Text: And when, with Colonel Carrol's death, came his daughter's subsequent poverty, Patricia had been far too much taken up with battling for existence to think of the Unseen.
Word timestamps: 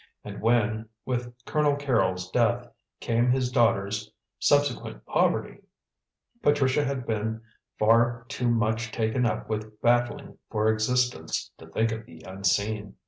And 0.23 0.41
when, 0.41 0.89
with 1.05 1.31
Colonel 1.45 1.75
Carrol's 1.75 2.31
death, 2.31 2.67
came 2.99 3.29
his 3.29 3.51
daughter's 3.51 4.11
subsequent 4.39 5.05
poverty, 5.05 5.59
Patricia 6.41 6.83
had 6.83 7.05
been 7.05 7.41
far 7.77 8.25
too 8.27 8.49
much 8.49 8.91
taken 8.91 9.27
up 9.27 9.47
with 9.47 9.79
battling 9.79 10.39
for 10.49 10.71
existence 10.73 11.51
to 11.59 11.67
think 11.67 11.91
of 11.91 12.07
the 12.07 12.23
Unseen. 12.25 12.95